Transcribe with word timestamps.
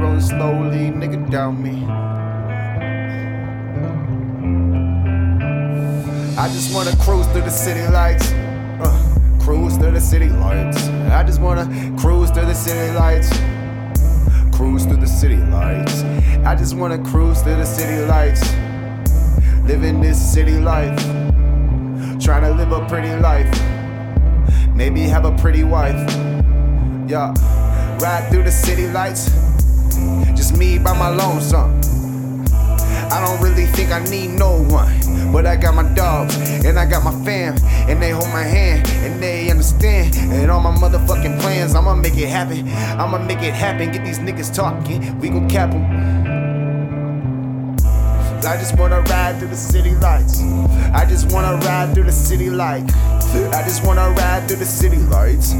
rolling 0.00 0.20
slowly, 0.20 0.90
nigga, 0.90 1.30
down 1.30 1.62
me. 1.62 1.84
I 6.38 6.48
just 6.48 6.74
wanna 6.74 6.94
cruise 6.96 7.26
through 7.28 7.42
the 7.42 7.50
city 7.50 7.86
lights. 7.92 8.32
Uh, 8.80 9.38
cruise 9.40 9.76
through 9.76 9.92
the 9.92 10.00
city 10.00 10.28
lights. 10.28 10.88
I 11.10 11.24
just 11.24 11.40
wanna 11.40 11.66
cruise 11.98 12.30
through 12.30 12.46
the 12.46 12.54
city 12.54 12.94
lights. 12.94 13.30
Cruise 14.56 14.84
through 14.84 14.98
the 14.98 15.06
city 15.06 15.36
lights. 15.36 16.02
I 16.44 16.54
just 16.54 16.74
wanna 16.76 16.98
cruise 16.98 17.42
through 17.42 17.56
the 17.56 17.66
city 17.66 18.04
lights. 18.06 18.42
Living 19.64 20.00
this 20.00 20.18
city 20.18 20.58
life. 20.58 20.98
Trying 22.20 22.42
to 22.42 22.52
live 22.52 22.72
a 22.72 22.86
pretty 22.86 23.14
life. 23.20 23.50
Maybe 24.74 25.02
have 25.02 25.24
a 25.24 25.36
pretty 25.36 25.64
wife. 25.64 26.00
Yeah. 27.08 27.34
Ride 28.00 28.28
through 28.30 28.44
the 28.44 28.52
city 28.52 28.86
lights. 28.86 29.26
Just 30.36 30.56
me 30.56 30.78
by 30.78 30.96
my 30.96 31.08
lonesome. 31.08 31.80
I 33.10 33.20
don't 33.24 33.42
really 33.42 33.66
think 33.66 33.90
I 33.90 33.98
need 34.04 34.38
no 34.38 34.62
one. 34.62 35.32
But 35.32 35.46
I 35.46 35.56
got 35.56 35.74
my 35.74 35.82
dogs 35.94 36.36
and 36.64 36.78
I 36.78 36.86
got 36.86 37.02
my 37.02 37.12
fam. 37.24 37.56
And 37.88 38.00
they 38.00 38.10
hold 38.10 38.28
my 38.28 38.42
hand 38.42 38.88
and 38.88 39.20
they 39.20 39.50
understand. 39.50 40.14
And 40.14 40.50
all 40.50 40.60
my 40.60 40.74
motherfucking 40.74 41.40
plans, 41.40 41.74
I'ma 41.74 41.94
make 41.96 42.16
it 42.16 42.28
happen. 42.28 42.68
I'ma 42.68 43.18
make 43.18 43.42
it 43.42 43.54
happen. 43.54 43.90
Get 43.90 44.04
these 44.04 44.20
niggas 44.20 44.54
talking. 44.54 45.18
We 45.18 45.30
gon' 45.30 45.48
cap 45.48 45.72
them. 45.72 46.47
I 48.44 48.56
just 48.56 48.78
wanna 48.78 49.00
ride 49.02 49.38
through 49.38 49.48
the 49.48 49.56
city 49.56 49.94
lights. 49.96 50.40
I 50.94 51.04
just 51.08 51.32
wanna 51.32 51.56
ride 51.66 51.94
through 51.94 52.04
the 52.04 52.12
city 52.12 52.50
lights. 52.50 52.94
I 52.94 53.62
just 53.64 53.84
wanna 53.84 54.10
ride 54.10 54.46
through 54.46 54.58
the 54.58 54.64
city 54.64 54.96
lights. 54.96 55.54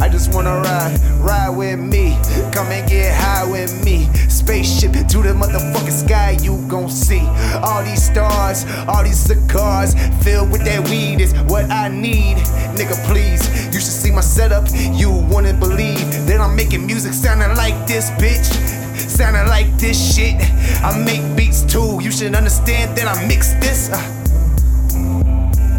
I 0.00 0.08
just 0.08 0.32
wanna 0.32 0.60
ride, 0.60 0.98
ride 1.18 1.50
with 1.50 1.78
me. 1.78 2.16
Come 2.52 2.68
and 2.68 2.88
get 2.88 3.14
high 3.14 3.44
with 3.50 3.84
me. 3.84 4.08
Spaceship 4.28 4.92
to 4.92 5.22
the 5.22 5.34
motherfucking 5.34 6.06
sky, 6.06 6.38
you 6.40 6.64
gon' 6.68 6.88
see 6.88 7.26
all 7.62 7.82
these 7.82 8.02
stars, 8.02 8.64
all 8.88 9.02
these 9.02 9.18
cigars 9.18 9.94
filled 10.22 10.50
with 10.50 10.64
that 10.64 10.88
weed 10.88 11.20
is 11.20 11.34
what 11.50 11.70
I 11.70 11.88
need. 11.88 12.36
Nigga, 12.76 12.96
please, 13.06 13.42
you 13.66 13.80
should 13.80 13.98
see 14.02 14.10
my 14.10 14.22
setup. 14.22 14.68
You 14.72 15.10
wouldn't 15.10 15.58
believe 15.58 16.26
that 16.26 16.40
I'm 16.40 16.54
making 16.54 16.86
music 16.86 17.12
sounding 17.12 17.56
like 17.56 17.86
this, 17.86 18.10
bitch 18.12 18.79
sounding 19.20 19.48
like 19.48 19.68
this 19.76 19.98
shit. 20.16 20.34
I 20.82 20.96
make 21.04 21.20
beats 21.36 21.60
too, 21.62 21.98
you 22.00 22.10
should 22.10 22.34
understand 22.34 22.96
that 22.96 23.06
I 23.06 23.28
mix 23.28 23.52
this. 23.60 23.90
Uh, 23.92 24.00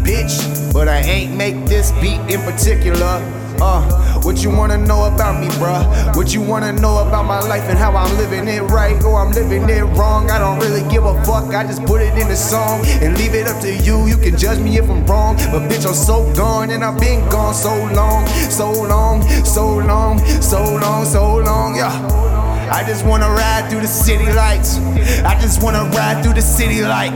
bitch, 0.06 0.72
but 0.72 0.86
I 0.86 0.98
ain't 0.98 1.34
make 1.36 1.56
this 1.66 1.90
beat 2.00 2.20
in 2.30 2.40
particular. 2.42 3.18
Uh, 3.60 3.82
what 4.22 4.42
you 4.42 4.50
wanna 4.50 4.78
know 4.78 5.04
about 5.12 5.40
me, 5.40 5.48
bruh? 5.58 6.16
What 6.16 6.32
you 6.32 6.40
wanna 6.40 6.72
know 6.72 7.06
about 7.06 7.24
my 7.24 7.40
life 7.40 7.64
and 7.68 7.78
how 7.78 7.94
I'm 7.96 8.16
living 8.16 8.46
it 8.48 8.62
right 8.62 9.02
or 9.04 9.20
I'm 9.20 9.32
living 9.32 9.68
it 9.68 9.82
wrong? 9.96 10.30
I 10.30 10.38
don't 10.38 10.58
really 10.60 10.88
give 10.90 11.04
a 11.04 11.14
fuck. 11.24 11.54
I 11.54 11.64
just 11.64 11.84
put 11.84 12.00
it 12.00 12.16
in 12.16 12.28
a 12.28 12.36
song 12.36 12.84
and 13.02 13.16
leave 13.18 13.34
it 13.34 13.48
up 13.48 13.60
to 13.62 13.74
you. 13.74 14.06
You 14.06 14.16
can 14.16 14.36
judge 14.36 14.58
me 14.58 14.78
if 14.78 14.88
I'm 14.88 15.04
wrong, 15.06 15.36
but 15.50 15.68
bitch, 15.68 15.86
I'm 15.86 15.94
so 15.94 16.32
gone 16.34 16.70
and 16.70 16.84
I've 16.84 16.98
been 17.00 17.28
gone 17.28 17.54
so 17.54 17.74
long, 17.92 18.26
so 18.50 18.70
long, 18.70 19.22
so 19.44 19.76
long, 19.78 20.18
so 20.40 20.62
long, 20.76 21.04
so 21.04 21.36
long, 21.36 21.76
yeah. 21.76 22.22
I 22.72 22.84
just 22.84 23.04
wanna 23.04 23.28
ride 23.28 23.68
through 23.70 23.82
the 23.82 23.86
city 23.86 24.32
lights. 24.32 24.78
I 25.24 25.38
just 25.40 25.62
wanna 25.62 25.84
ride 25.90 26.22
through 26.22 26.34
the 26.34 26.42
city 26.42 26.82
like. 26.82 27.12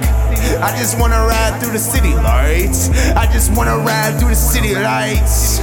I 0.60 0.74
just 0.77 0.98
wanna 0.98 1.24
ride 1.27 1.60
through 1.62 1.72
the 1.72 1.78
city 1.78 2.14
lights. 2.14 2.90
I 3.16 3.27
just 3.32 3.56
wanna 3.56 3.78
ride 3.78 4.18
through 4.18 4.30
the 4.30 4.34
city 4.34 4.74
lights. 4.74 5.61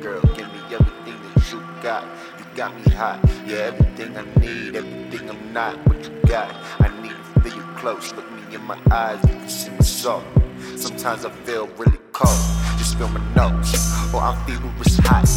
Girl, 0.00 0.22
give 0.34 0.50
me 0.50 0.60
everything 0.72 1.20
that 1.34 1.52
you 1.52 1.60
got. 1.82 2.04
You 2.38 2.44
got 2.56 2.74
me 2.74 2.90
hot. 2.92 3.20
Yeah, 3.46 3.70
everything 3.70 4.16
I 4.16 4.40
need, 4.40 4.74
everything 4.74 5.28
I'm 5.28 5.52
not. 5.52 5.76
What 5.86 6.02
you 6.02 6.10
got? 6.26 6.54
I 6.80 6.88
need 7.02 7.10
to 7.10 7.40
feel 7.42 7.56
you 7.58 7.62
close. 7.76 8.14
Look 8.14 8.24
me 8.32 8.54
in 8.54 8.62
my 8.62 8.78
eyes, 8.90 9.20
you 9.24 9.28
can 9.28 9.48
see 9.50 9.70
my 9.70 9.80
soul. 9.80 10.22
Sometimes 10.74 11.26
I 11.26 11.30
feel 11.44 11.66
really 11.76 11.98
cold. 12.12 12.32
Just 12.78 12.96
feel 12.96 13.08
my 13.08 13.20
nose. 13.34 13.72
Oh, 13.74 14.12
or 14.14 14.22
I'm 14.22 14.46
feeling 14.46 14.72
feverish 14.78 14.96
hot. 15.04 15.28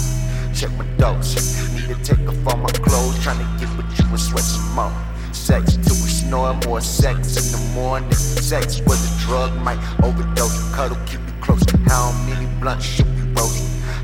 Check 0.56 0.72
my 0.78 0.86
dose. 0.96 1.36
Need 1.74 1.98
to 1.98 2.16
take 2.16 2.26
off 2.26 2.48
all 2.48 2.58
my 2.60 2.72
clothes. 2.72 3.22
Trying 3.22 3.40
to 3.40 3.66
get 3.66 3.76
with 3.76 4.00
you 4.00 4.06
and 4.06 4.20
sweat 4.20 4.46
some 4.46 4.76
more. 4.76 4.94
Sex 5.34 5.76
till 5.76 6.00
we 6.00 6.10
snore 6.10 6.54
more 6.66 6.80
sex 6.80 7.36
in 7.36 7.52
the 7.52 7.74
morning. 7.76 8.14
Sex 8.14 8.80
was 8.88 9.04
a 9.04 9.26
drug, 9.26 9.54
might 9.60 9.80
overdose. 10.02 10.74
Cuddle, 10.74 10.98
keep 11.06 11.20
you 11.20 11.34
close. 11.42 11.64
How 11.88 12.14
many 12.26 12.46
blunts 12.62 12.86
should 12.86 13.14
we 13.18 13.24
roll? 13.34 13.52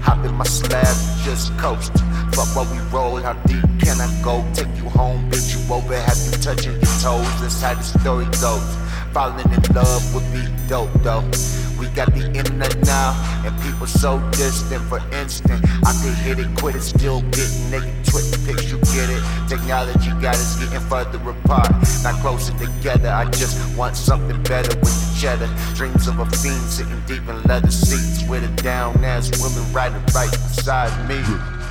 Hop 0.10 0.26
in 0.26 0.34
my 0.34 0.44
slab, 0.44 0.98
just 1.24 1.56
coast. 1.60 1.94
Fuck 2.34 2.56
while 2.56 2.66
we 2.74 2.80
roll, 2.90 3.18
how 3.18 3.34
deep 3.46 3.62
can 3.80 4.02
I 4.02 4.10
go? 4.24 4.44
Take 4.56 4.76
you 4.76 4.90
home, 4.90 5.30
bend 5.30 5.44
you 5.54 5.60
over, 5.72 5.94
have 5.94 6.18
you 6.26 6.32
touching 6.42 6.72
your 6.72 6.82
toes. 6.98 7.30
That's 7.40 7.62
how 7.62 7.76
the 7.76 7.84
story 7.84 8.26
goes. 8.42 8.76
Falling 9.14 9.46
in 9.54 9.62
love 9.76 10.02
would 10.16 10.26
be 10.34 10.48
dope 10.68 10.90
though. 11.04 11.69
We 12.00 12.06
got 12.06 12.16
the 12.16 12.32
internet 12.32 12.78
now, 12.86 13.12
and 13.44 13.54
people 13.62 13.86
so 13.86 14.20
distant. 14.32 14.82
For 14.88 15.02
instance, 15.12 15.60
I 15.84 15.92
could 16.02 16.14
hit 16.24 16.40
it, 16.40 16.48
quit 16.58 16.78
it, 16.78 16.82
still 16.82 17.22
getting 17.24 17.72
naked 17.72 18.06
twit 18.06 18.24
pics. 18.46 18.72
You 18.72 18.78
get 18.96 19.10
it? 19.10 19.22
Technology 19.50 20.10
got 20.22 20.36
us 20.36 20.56
getting 20.64 20.80
further 20.88 21.20
apart, 21.30 21.70
not 22.02 22.16
closer 22.22 22.58
together. 22.58 23.10
I 23.10 23.26
just 23.32 23.78
want 23.78 23.98
something 23.98 24.42
better 24.44 24.74
with 24.80 24.88
the 24.88 25.20
cheddar. 25.20 25.50
Dreams 25.76 26.08
of 26.08 26.20
a 26.20 26.26
fiend 26.38 26.62
sitting 26.72 27.02
deep 27.06 27.28
in 27.28 27.44
leather 27.44 27.70
seats 27.70 28.24
with 28.30 28.46
a 28.46 28.62
down 28.62 29.04
ass 29.04 29.28
woman 29.44 29.70
riding 29.74 30.02
right 30.16 30.32
beside 30.32 30.96
me. 31.10 31.20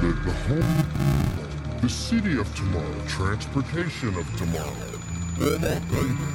The, 0.02 0.12
the 0.26 0.32
home, 0.44 1.80
the 1.80 1.88
city 1.88 2.38
of 2.38 2.54
tomorrow, 2.54 3.00
transportation 3.06 4.14
of 4.14 4.26
tomorrow. 4.36 4.76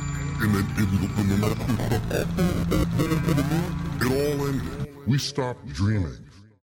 And 0.43 0.55
then 0.55 0.65
it, 0.77 0.87
all 4.11 4.47
ended. 4.47 4.87
We 5.07 5.17
stopped 5.17 5.65
dreaming. 5.67 6.22